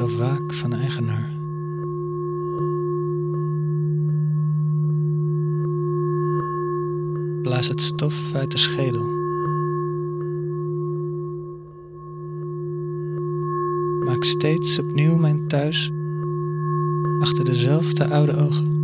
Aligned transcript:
zo 0.00 0.06
vaak 0.06 0.54
van 0.54 0.72
eigenaar. 0.72 1.32
Blaas 7.42 7.68
het 7.68 7.82
stof 7.82 8.34
uit 8.34 8.50
de 8.50 8.58
schedel. 8.58 9.04
Maak 14.04 14.24
steeds 14.24 14.78
opnieuw 14.78 15.16
mijn 15.16 15.48
thuis 15.48 15.90
achter 17.20 17.44
dezelfde 17.44 18.08
oude 18.08 18.36
ogen. 18.36 18.79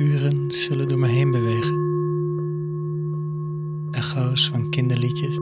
Uren 0.00 0.50
zullen 0.50 0.88
door 0.88 0.98
me 0.98 1.06
heen 1.06 1.30
bewegen. 1.30 1.78
Echo's 3.90 4.48
van 4.48 4.68
kinderliedjes, 4.70 5.38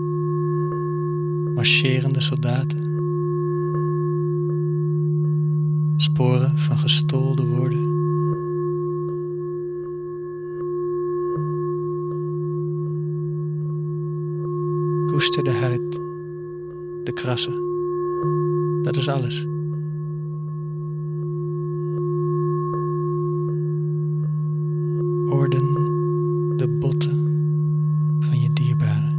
marcherende 1.55 2.21
soldaten, 2.21 2.81
sporen 5.97 6.59
van 6.59 6.79
gestolde 6.79 7.47
woorden. 7.47 7.97
Koester 15.07 15.45
de 15.45 15.53
huid, 15.53 15.93
de 17.05 17.13
krassen. 17.13 17.63
Dat 18.83 18.97
is 18.97 19.09
alles. 19.09 19.47
Orden 25.31 25.73
de 26.57 26.77
botten 26.81 27.17
van 28.21 28.41
je 28.41 28.53
dierbaren. 28.53 29.17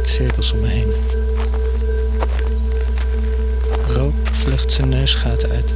Trekt 0.00 0.14
cirkels 0.14 0.52
om 0.52 0.60
me 0.60 0.66
heen. 0.66 0.92
Rook 3.88 4.14
vlucht 4.32 4.72
zijn 4.72 4.88
neusgaten 4.88 5.50
uit. 5.50 5.74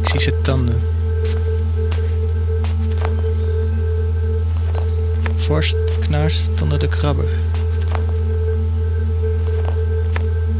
Ik 0.00 0.08
zie 0.08 0.20
zijn 0.20 0.42
tanden. 0.42 0.80
Vorst 5.36 5.76
knarst 6.00 6.62
onder 6.62 6.78
de 6.78 6.88
krabber. 6.88 7.28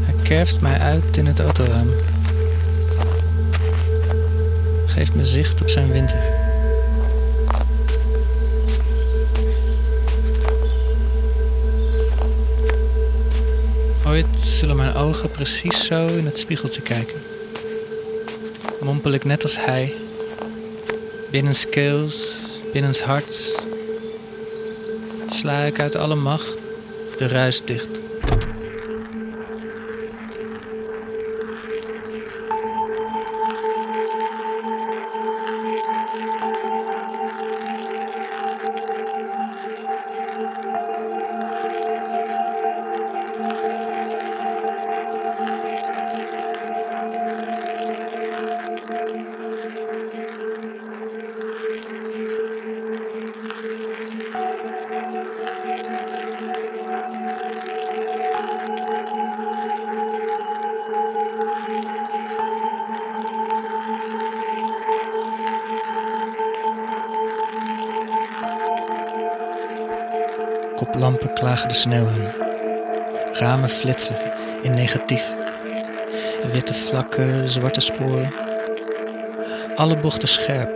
Hij 0.01 0.23
kerft 0.23 0.61
mij 0.61 0.79
uit 0.79 1.17
in 1.17 1.25
het 1.25 1.39
autoraam. 1.39 1.89
Geeft 4.85 5.15
me 5.15 5.25
zicht 5.25 5.61
op 5.61 5.69
zijn 5.69 5.91
winter. 5.91 6.34
Ooit 14.05 14.25
zullen 14.39 14.75
mijn 14.75 14.93
ogen 14.93 15.31
precies 15.31 15.85
zo 15.85 16.07
in 16.07 16.25
het 16.25 16.37
spiegeltje 16.37 16.81
kijken. 16.81 17.21
Mompel 18.81 19.11
ik 19.11 19.23
net 19.23 19.43
als 19.43 19.57
hij. 19.59 19.93
Binnenskeels, 21.31 22.41
binnens 22.73 23.01
hart. 23.01 23.55
Sla 25.27 25.59
ik 25.59 25.79
uit 25.79 25.95
alle 25.95 26.15
macht 26.15 26.55
de 27.17 27.27
ruis 27.27 27.61
dicht. 27.65 28.04
Koplampen 70.95 71.33
klagen 71.33 71.67
de 71.67 71.73
sneeuw 71.75 72.07
aan. 72.07 72.33
Ramen 73.33 73.69
flitsen 73.69 74.15
in 74.61 74.73
negatief. 74.73 75.35
Witte 76.51 76.73
vlakken, 76.73 77.49
zwarte 77.49 77.79
sporen. 77.79 78.33
Alle 79.75 79.97
bochten 79.97 80.27
scherp. 80.27 80.69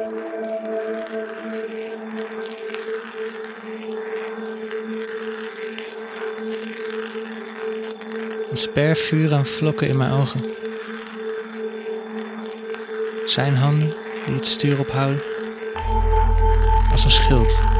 Een 8.50 8.57
spervuur 8.57 9.33
aan 9.33 9.45
vlokken 9.45 9.88
in 9.88 9.98
mijn 9.98 10.12
ogen. 10.12 10.42
Zijn 13.25 13.56
handen 13.56 13.94
die 14.25 14.36
het 14.36 14.45
stuur 14.45 14.80
ophouden. 14.80 15.24
Als 16.92 17.04
een 17.04 17.12
schild. 17.12 17.79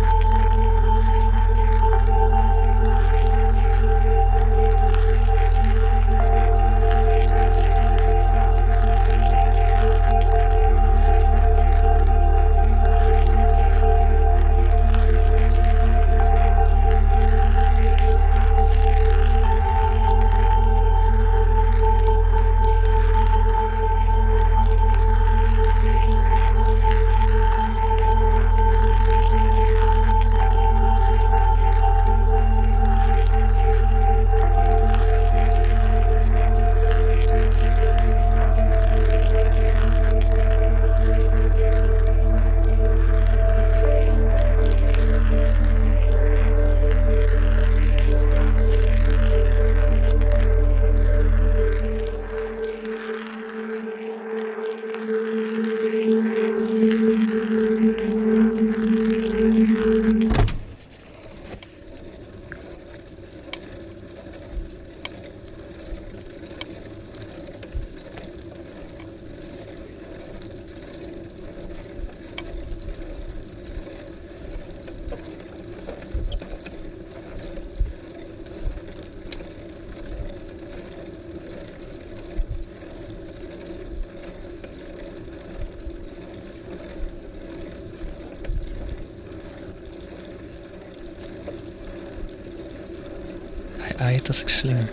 Als 94.28 94.42
ik 94.42 94.50
slinger. 94.50 94.90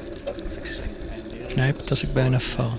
Knijpt 1.48 1.90
als 1.90 2.02
ik 2.02 2.12
bijna 2.12 2.40
val. 2.40 2.72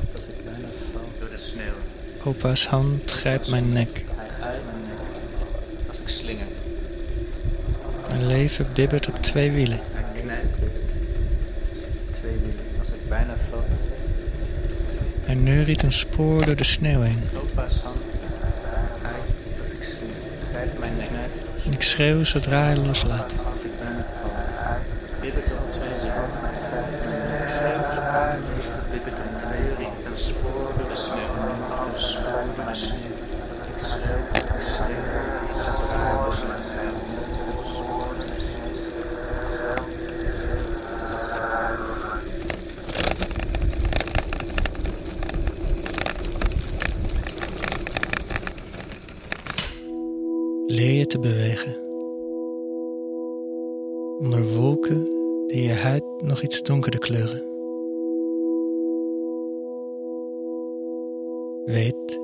Opa's 2.24 2.68
hand 2.68 3.12
grijpt 3.12 3.48
mijn 3.48 3.70
nek. 3.70 4.04
Mijn 8.10 8.28
leven 8.28 8.68
bibbert 8.74 9.08
op 9.08 9.22
twee 9.22 9.52
wielen. 9.52 9.80
Hij 15.26 15.36
neuriet 15.36 15.84
een 15.84 15.94
spoor 15.94 16.46
door 16.46 16.56
de 16.56 16.64
sneeuw 16.64 17.02
heen. 17.02 17.20
En 21.66 21.74
ik 21.74 21.82
schreeuw 21.82 22.24
zodra 22.24 22.64
hij 22.64 22.78
loslaat. 22.78 23.34
Als 23.46 23.64
ik 23.64 23.80
bijna 23.80 24.06
val. 24.22 24.32
Hij. 24.34 24.80
Bibbert 25.22 25.46
op 25.46 25.72
twee 25.72 25.90
wielen. 25.90 26.22
Grijpt 26.68 27.06
mijn 27.06 27.28
nek. 27.28 27.50
Schreeuwt 27.50 27.98
haar. 27.98 28.38
Bibbert 28.92 29.16
op 29.16 29.40
twee 29.40 29.62
wielen. 29.78 29.94
Een 30.06 30.18
spoor 30.18 30.72
door 30.78 30.90
de 30.90 30.96
sneeuw. 30.96 31.34
Een 31.94 32.00
spoor 32.00 32.46
door 32.56 32.66
de 32.66 32.76
sneeuw. 32.76 33.16
Ik 33.74 33.82
schreeuw. 33.88 34.24
Ik 34.34 34.62
schreeuw. 34.62 35.64
Zodra 35.64 36.00
hij 36.04 36.26
loslaat. 36.26 36.66
Leer 50.70 50.94
je 50.94 51.07
bewegen. 51.20 51.76
Onder 54.20 54.54
wolken 54.54 55.08
die 55.48 55.64
je 55.64 55.74
huid 55.74 56.04
nog 56.22 56.42
iets 56.42 56.64
donkerder 56.64 57.00
kleuren. 57.00 57.42
Weet 61.66 62.20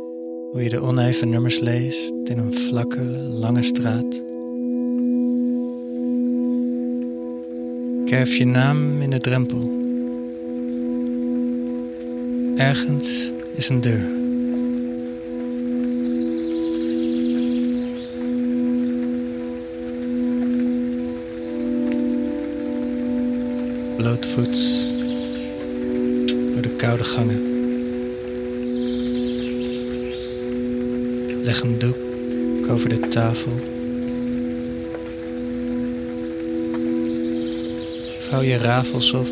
hoe 0.51 0.63
je 0.63 0.69
de 0.69 0.79
oneven 0.79 1.29
nummers 1.29 1.59
leest 1.59 2.13
in 2.23 2.37
een 2.37 2.53
vlakke, 2.53 3.03
lange 3.39 3.63
straat. 3.63 4.23
Kerf 8.05 8.35
je 8.35 8.45
naam 8.45 9.01
in 9.01 9.09
de 9.09 9.19
drempel. 9.19 9.81
Ergens 12.55 13.31
is 13.55 13.69
een 13.69 13.81
deur. 13.81 14.22
Blootvoets 24.03 24.93
door 26.53 26.61
de 26.61 26.75
koude 26.77 27.03
gangen. 27.03 27.41
Leg 31.43 31.61
een 31.61 31.79
doek 31.79 31.97
over 32.69 32.89
de 32.89 33.07
tafel. 33.07 33.51
Vouw 38.17 38.41
je 38.41 38.57
rafels 38.57 39.13
op. 39.13 39.27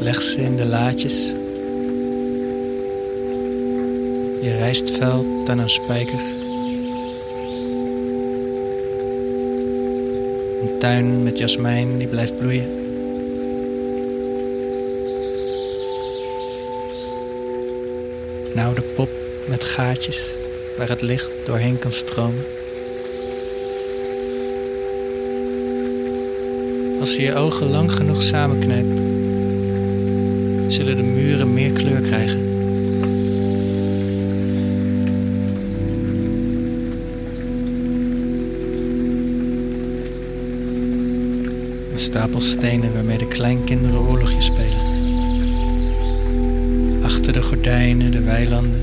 Leg 0.00 0.22
ze 0.22 0.36
in 0.36 0.56
de 0.56 0.66
laadjes. 0.66 1.14
Je 4.40 4.56
rijstveld 4.58 5.48
aan 5.48 5.58
een 5.58 5.70
spijker. 5.70 6.20
Een 10.62 10.78
tuin 10.78 11.22
met 11.22 11.38
jasmijn 11.38 11.98
die 11.98 12.08
blijft 12.08 12.38
bloeien. 12.38 12.77
Een 18.58 18.64
oude 18.64 18.82
pop 18.82 19.08
met 19.48 19.64
gaatjes 19.64 20.34
waar 20.76 20.88
het 20.88 21.02
licht 21.02 21.30
doorheen 21.44 21.78
kan 21.78 21.92
stromen. 21.92 22.44
Als 27.00 27.14
je 27.14 27.22
je 27.22 27.34
ogen 27.34 27.66
lang 27.66 27.92
genoeg 27.92 28.22
samenknijpt, 28.22 28.98
zullen 30.72 30.96
de 30.96 31.02
muren 31.02 31.54
meer 31.54 31.72
kleur 31.72 32.00
krijgen. 32.00 32.38
Een 41.92 41.98
stapel 42.00 42.40
stenen 42.40 42.92
waarmee 42.92 43.18
de 43.18 43.28
kleinkinderen 43.28 43.98
oorlogjes 43.98 44.44
spelen. 44.44 44.87
Gordijnen, 47.48 48.10
de 48.10 48.22
weilanden. 48.22 48.82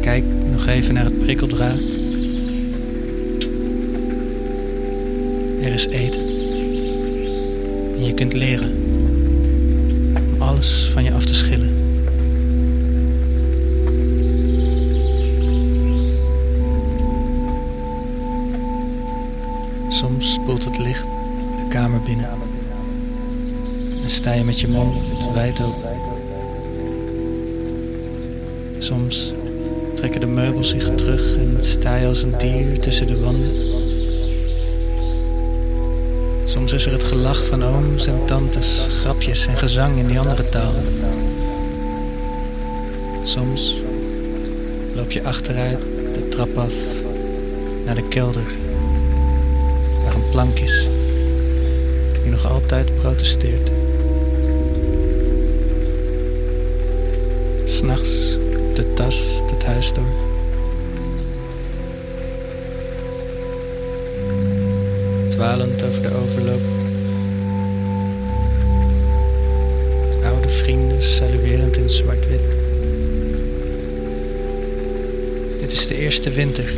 Kijk 0.00 0.24
nog 0.50 0.66
even 0.66 0.94
naar 0.94 1.04
het 1.04 1.18
prikkeldraad. 1.18 1.78
Er 5.62 5.72
is 5.72 5.86
eten. 5.86 6.22
En 7.96 8.04
je 8.04 8.12
kunt 8.14 8.32
leren 8.32 8.70
om 10.32 10.42
alles 10.42 10.90
van 10.92 11.04
je 11.04 11.12
af 11.12 11.24
te 11.24 11.34
schillen. 11.34 11.74
Soms 19.88 20.32
spoelt 20.32 20.64
het 20.64 20.78
licht 20.78 21.06
de 21.56 21.66
kamer 21.68 22.00
binnen 22.00 22.28
en 24.04 24.10
sta 24.10 24.32
je 24.32 24.44
met 24.44 24.60
je 24.60 24.68
mond 24.68 25.32
wijd 25.34 25.62
open. 25.62 25.85
Soms 28.86 29.32
trekken 29.94 30.20
de 30.20 30.26
meubels 30.26 30.68
zich 30.68 30.94
terug 30.94 31.36
en 31.36 31.56
sta 31.58 31.96
je 31.96 32.06
als 32.06 32.22
een 32.22 32.38
dier 32.38 32.80
tussen 32.80 33.06
de 33.06 33.20
wanden. 33.20 33.50
Soms 36.44 36.72
is 36.72 36.86
er 36.86 36.92
het 36.92 37.02
gelach 37.02 37.44
van 37.44 37.64
ooms 37.64 38.06
en 38.06 38.24
tantes, 38.24 38.86
grapjes 38.90 39.46
en 39.46 39.56
gezang 39.56 39.98
in 39.98 40.06
die 40.06 40.18
andere 40.18 40.48
talen. 40.48 40.84
Soms 43.22 43.80
loop 44.94 45.10
je 45.10 45.22
achteruit 45.22 45.78
de 46.14 46.28
trap 46.28 46.56
af 46.56 46.74
naar 47.84 47.94
de 47.94 48.08
kelder, 48.08 48.54
waar 50.04 50.14
een 50.14 50.30
plank 50.30 50.58
is 50.58 50.88
die 52.22 52.30
nog 52.30 52.50
altijd 52.50 52.94
protesteert. 52.94 53.70
S'nachts 57.64 58.38
de 58.76 58.92
tas 58.92 59.42
het 59.50 59.64
huis 59.64 59.92
door. 59.92 60.04
Dwalend 65.28 65.84
over 65.84 66.02
de 66.02 66.14
overloop. 66.14 66.60
Oude 70.24 70.48
vrienden 70.48 71.02
saluerend 71.02 71.76
in 71.76 71.90
zwart-wit. 71.90 72.40
Dit 75.60 75.72
is 75.72 75.86
de 75.86 75.94
eerste 75.94 76.30
winter. 76.30 76.74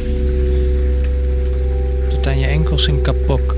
Tot 2.09 2.26
aan 2.26 2.38
je 2.38 2.47
enkels 2.47 2.87
in 2.87 3.02
kapok. 3.02 3.57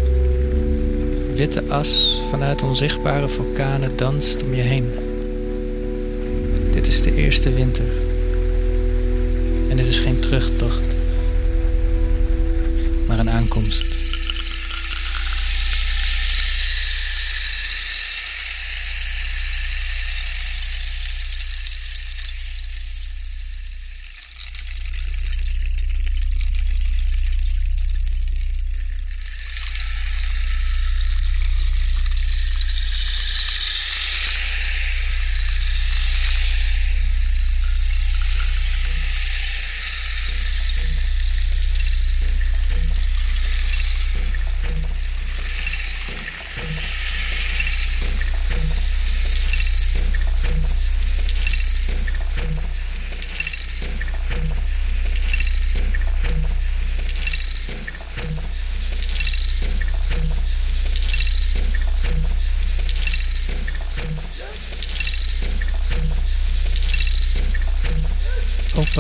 Witte 1.35 1.63
as 1.69 2.23
vanuit 2.31 2.63
onzichtbare 2.63 3.29
vulkanen 3.29 3.97
danst 3.97 4.43
om 4.43 4.55
je 4.55 4.63
heen. 4.63 4.93
Dit 6.71 6.87
is 6.87 7.03
de 7.03 7.15
eerste 7.15 7.53
winter. 7.53 8.00
En 9.71 9.77
dit 9.77 9.87
is 9.87 9.99
geen 9.99 10.21
terugtocht, 10.21 10.97
maar 13.07 13.19
een 13.19 13.31
aankomst. 13.31 13.90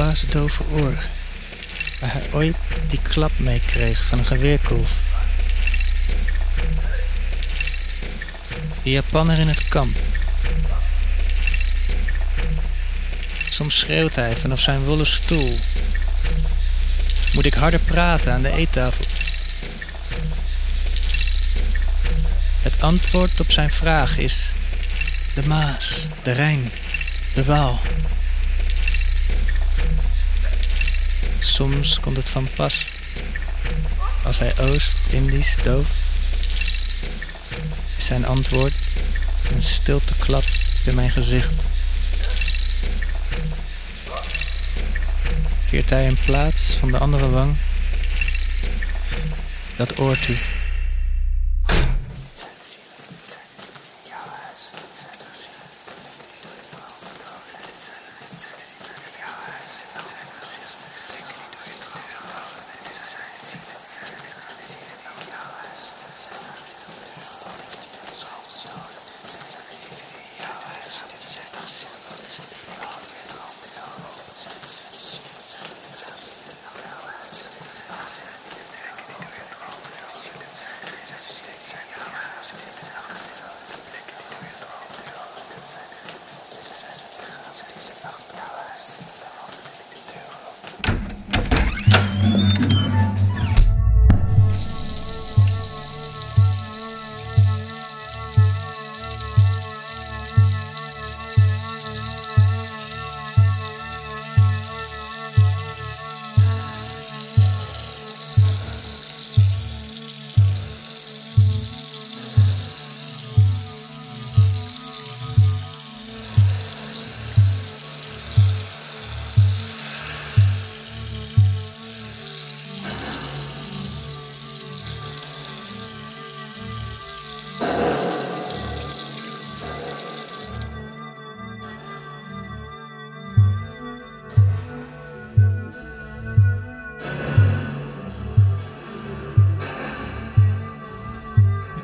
Opa's 0.00 0.20
dove 0.20 0.62
oor. 0.70 0.94
Waar 2.00 2.12
hij 2.12 2.22
ooit 2.32 2.56
die 2.88 3.00
klap 3.02 3.30
mee 3.36 3.60
kreeg 3.66 4.04
van 4.04 4.18
een 4.18 4.24
geweerkolf. 4.24 5.00
Die 8.82 8.92
Japanner 8.92 9.38
in 9.38 9.48
het 9.48 9.68
kamp. 9.68 9.96
Soms 13.50 13.78
schreeuwt 13.78 14.14
hij 14.14 14.36
vanaf 14.36 14.60
zijn 14.60 14.84
wollen 14.84 15.06
stoel. 15.06 15.58
Moet 17.32 17.46
ik 17.46 17.54
harder 17.54 17.80
praten 17.80 18.32
aan 18.32 18.42
de 18.42 18.52
eettafel? 18.52 19.04
Het 22.62 22.82
antwoord 22.82 23.40
op 23.40 23.50
zijn 23.50 23.70
vraag 23.70 24.18
is 24.18 24.52
de 25.34 25.46
Maas, 25.46 26.06
de 26.22 26.32
Rijn, 26.32 26.70
de 27.34 27.44
Waal. 27.44 27.80
Soms 31.40 32.00
komt 32.00 32.16
het 32.16 32.28
van 32.28 32.48
pas 32.54 32.86
als 34.24 34.38
hij 34.38 34.58
Oost-Indisch 34.58 35.56
doof 35.62 35.88
is 37.96 38.06
zijn 38.06 38.26
antwoord 38.26 38.74
een 39.54 39.62
stilte 39.62 40.14
klap 40.18 40.44
in 40.84 40.94
mijn 40.94 41.10
gezicht. 41.10 41.52
Keert 45.70 45.90
hij 45.90 46.04
in 46.04 46.16
plaats 46.24 46.72
van 46.72 46.90
de 46.90 46.98
andere 46.98 47.30
wang 47.30 47.56
dat 49.76 49.98
oor 49.98 50.18
toe. 50.18 50.36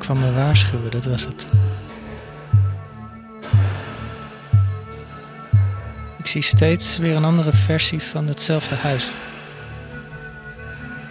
Kwam 0.06 0.18
me 0.18 0.32
waarschuwen, 0.32 0.90
dat 0.90 1.04
was 1.04 1.24
het. 1.24 1.46
Ik 6.18 6.26
zie 6.26 6.42
steeds 6.42 6.98
weer 6.98 7.16
een 7.16 7.24
andere 7.24 7.52
versie 7.52 8.02
van 8.02 8.26
hetzelfde 8.26 8.74
huis. 8.74 9.10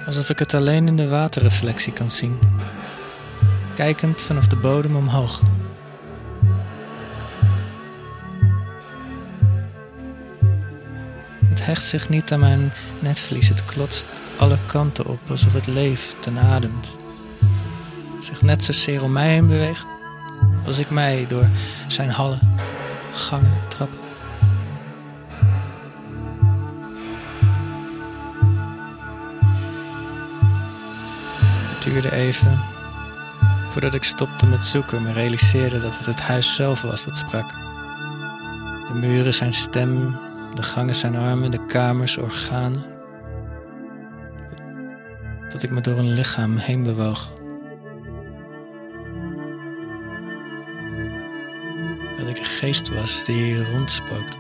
Alsof 0.06 0.30
ik 0.30 0.40
het 0.40 0.54
alleen 0.54 0.88
in 0.88 0.96
de 0.96 1.08
waterreflectie 1.08 1.94
kan 1.94 2.12
zien. 2.12 2.40
Kijkend 3.76 4.22
vanaf 4.22 4.48
de 4.48 4.58
bodem 4.58 4.96
omhoog. 4.96 5.42
Het 11.50 11.66
hecht 11.66 11.84
zich 11.84 12.10
niet 12.10 12.32
aan 12.32 12.40
mijn 12.40 12.74
netvlies. 13.00 13.50
Het 13.50 13.66
klotst 13.66 14.08
alle 14.38 14.58
kanten 14.66 15.06
op 15.06 15.20
alsof 15.30 15.54
het 15.54 15.68
leeft 15.68 16.26
en 16.26 16.40
ademt. 16.40 17.05
Zich 18.26 18.42
net 18.42 18.64
zozeer 18.64 19.04
om 19.04 19.12
mij 19.12 19.30
heen 19.30 19.48
beweegt 19.48 19.86
als 20.66 20.80
ik 20.80 20.90
mij 20.90 21.26
door 21.28 21.50
zijn 21.88 22.10
hallen, 22.10 22.40
gangen, 23.12 23.68
trappen. 23.68 24.00
Het 31.74 31.84
duurde 31.84 32.12
even 32.12 32.64
voordat 33.70 33.94
ik 33.94 34.04
stopte 34.04 34.46
met 34.46 34.66
zoeken, 34.66 35.02
me 35.02 35.12
realiseerde 35.12 35.80
dat 35.80 35.98
het 35.98 36.06
het 36.06 36.22
huis 36.22 36.56
zelf 36.56 36.82
was 36.82 37.06
dat 37.06 37.18
sprak. 37.18 37.50
De 38.88 38.94
muren 38.94 39.34
zijn 39.34 39.54
stem, 39.54 40.18
de 40.54 40.64
gangen 40.64 40.96
zijn 40.96 41.16
armen, 41.16 41.52
de 41.52 41.66
kamers 41.66 42.18
organen. 42.18 42.84
Dat 45.50 45.64
ik 45.64 45.70
me 45.70 45.82
door 45.82 45.98
een 45.98 46.14
lichaam 46.14 46.58
heen 46.58 46.84
bewoog. 46.84 47.35
Was 52.66 53.26
die 53.26 53.72
rondspookte. 53.72 54.38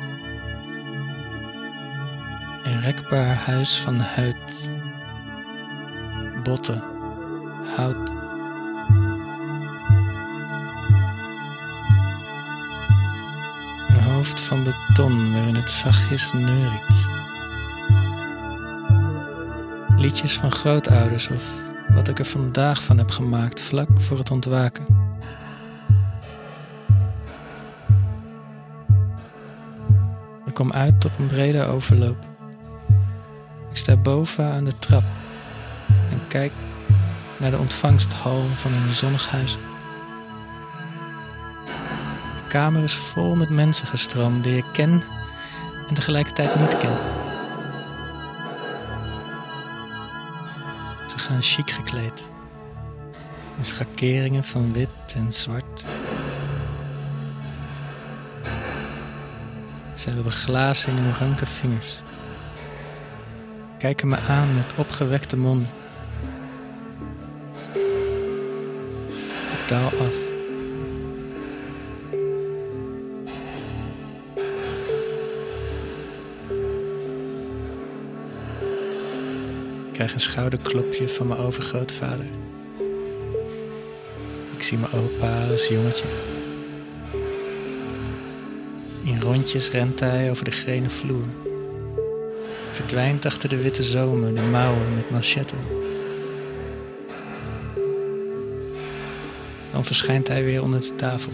Een 2.63 2.81
rekbaar 2.81 3.35
huis 3.35 3.77
van 3.77 3.99
huid, 3.99 4.67
botten, 6.43 6.83
hout. 7.75 8.09
Een 13.87 14.03
hoofd 14.03 14.41
van 14.41 14.63
beton 14.63 15.33
waarin 15.33 15.55
het 15.55 15.71
zachtjes 15.71 16.33
neuriet. 16.33 17.07
Liedjes 19.97 20.37
van 20.37 20.51
grootouders 20.51 21.29
of 21.29 21.51
wat 21.93 22.07
ik 22.07 22.19
er 22.19 22.25
vandaag 22.25 22.83
van 22.83 22.97
heb 22.97 23.11
gemaakt 23.11 23.61
vlak 23.61 24.01
voor 24.01 24.17
het 24.17 24.31
ontwaken. 24.31 24.94
Kom 30.55 30.71
uit 30.71 31.05
op 31.05 31.11
een 31.19 31.27
brede 31.27 31.65
overloop. 31.65 32.17
Ik 33.69 33.77
sta 33.77 33.97
boven 33.97 34.51
aan 34.51 34.63
de 34.63 34.77
trap 34.79 35.03
en 35.87 36.27
kijk 36.27 36.51
naar 37.39 37.51
de 37.51 37.57
ontvangsthal 37.57 38.43
van 38.53 38.73
een 38.73 38.93
zonnig 38.93 39.29
huis. 39.29 39.57
De 42.35 42.47
kamer 42.47 42.83
is 42.83 42.93
vol 42.93 43.35
met 43.35 43.49
mensen 43.49 43.87
gestroomd 43.87 44.43
die 44.43 44.57
ik 44.57 44.65
ken 44.73 45.01
en 45.87 45.93
tegelijkertijd 45.93 46.59
niet 46.59 46.77
ken. 46.77 46.97
Ze 51.07 51.19
gaan 51.19 51.41
chic 51.41 51.71
gekleed. 51.71 52.31
In 53.57 53.65
schakeringen 53.65 54.43
van 54.43 54.73
wit 54.73 55.13
en 55.15 55.33
zwart. 55.33 55.85
Ze 60.05 60.11
hebben 60.11 60.31
glazen 60.31 60.97
in 60.97 61.03
hun 61.03 61.13
ranke 61.13 61.45
vingers. 61.45 62.01
Kijken 63.77 64.07
me 64.07 64.17
aan 64.17 64.55
met 64.55 64.73
opgewekte 64.77 65.37
monden. 65.37 65.67
Ik 69.51 69.67
daal 69.67 69.85
af. 69.89 70.15
Ik 79.85 79.93
krijg 79.93 80.13
een 80.13 80.19
schouderklopje 80.19 81.09
van 81.09 81.27
mijn 81.27 81.39
overgrootvader. 81.39 82.29
Ik 84.55 84.63
zie 84.63 84.77
mijn 84.77 84.93
opa 84.93 85.47
als 85.49 85.67
jongetje. 85.67 86.34
In 89.05 89.21
rondjes 89.21 89.69
rent 89.69 89.99
hij 89.99 90.29
over 90.29 90.45
de 90.45 90.51
grene 90.51 90.89
vloer. 90.89 91.25
verdwijnt 92.71 93.25
achter 93.25 93.49
de 93.49 93.61
witte 93.61 93.83
zomen, 93.83 94.35
de 94.35 94.41
mouwen 94.41 94.93
met 94.93 95.09
manchetten. 95.09 95.57
Dan 99.71 99.85
verschijnt 99.85 100.27
hij 100.27 100.43
weer 100.43 100.61
onder 100.61 100.81
de 100.81 100.95
tafel. 100.95 101.31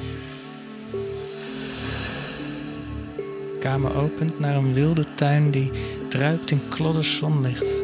De 3.21 3.57
kamer 3.59 3.95
opent 3.95 4.39
naar 4.39 4.55
een 4.55 4.73
wilde 4.73 5.05
tuin 5.15 5.51
die 5.51 5.71
druipt 6.09 6.51
in 6.51 6.67
klodders 6.69 7.17
zonlicht, 7.17 7.83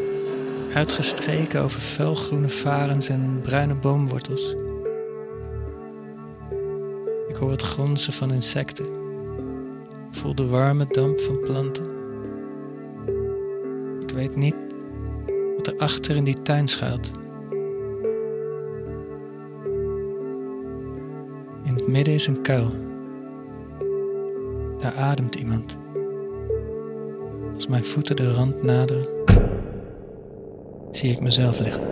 uitgestreken 0.74 1.62
over 1.62 1.80
felgroene 1.80 2.50
varens 2.50 3.10
en 3.10 3.40
bruine 3.44 3.76
boomwortels. 3.76 4.56
Ik 7.28 7.36
hoor 7.36 7.52
het 7.52 7.62
gronzen 7.62 8.14
van 8.14 8.34
insecten, 8.34 8.97
de 10.36 10.48
warme 10.48 10.86
damp 10.90 11.20
van 11.20 11.40
planten. 11.40 11.86
Ik 14.02 14.10
weet 14.10 14.36
niet 14.36 14.56
wat 15.58 15.68
er 15.68 15.78
achter 15.78 16.16
in 16.16 16.24
die 16.24 16.42
tuin 16.42 16.68
schuilt. 16.68 17.12
In 21.63 21.74
het 21.74 21.88
midden 21.88 22.13
is 22.13 22.28
een 22.28 22.42
kuil. 22.42 22.68
Daar 24.78 24.96
ademt 24.96 25.36
iemand. 25.36 25.78
Als 27.54 27.68
mijn 27.68 27.86
voeten 27.86 28.16
de 28.16 28.34
rand 28.34 28.63
naderen, 28.63 29.06
zie 30.92 31.12
ik 31.12 31.22
mezelf 31.22 31.60
liggen. 31.60 31.87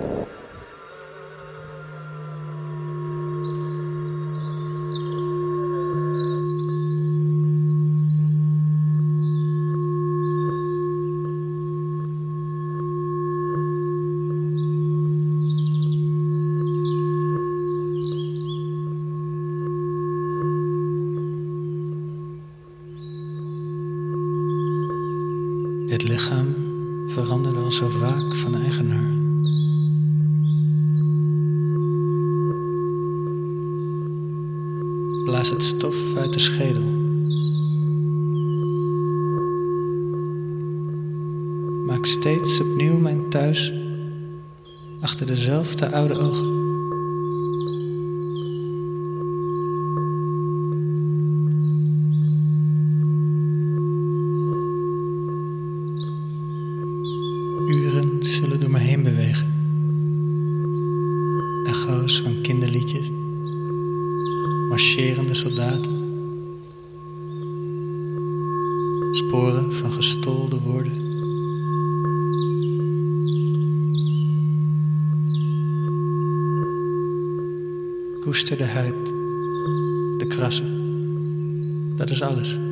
Dit 25.88 26.04
lichaam 26.04 26.56
veranderde 27.08 27.60
al 27.60 27.72
zo 27.72 27.90
vaak 27.90 28.36
van 28.36 28.56
eigenaar. 28.56 29.14
Blaas 35.26 35.50
het 35.50 35.64
stof 35.64 35.96
uit 36.18 36.34
de 36.34 36.40
schedel. 36.40 36.90
Maak 41.86 42.06
steeds 42.06 42.62
opnieuw 42.62 42.98
mijn 42.98 43.30
thuis 43.30 43.74
achter 45.02 45.26
dezelfde 45.26 45.92
oude 45.92 46.18
ogen. 46.18 46.65
Van 61.86 62.42
kinderliedjes, 62.42 63.12
marcherende 64.70 65.34
soldaten, 65.34 65.94
sporen 69.12 69.74
van 69.74 69.92
gestolde 69.92 70.60
woorden. 70.60 70.94
Koester 78.20 78.58
de 78.58 78.64
huid, 78.64 79.06
de 80.18 80.26
krassen, 80.28 80.68
dat 81.96 82.10
is 82.10 82.22
alles. 82.22 82.65